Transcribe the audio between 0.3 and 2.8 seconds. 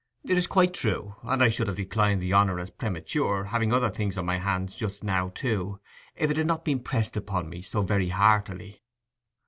is quite true; and I should have declined the honour as